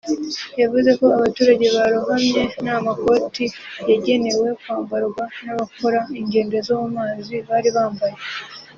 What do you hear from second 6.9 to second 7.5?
mazi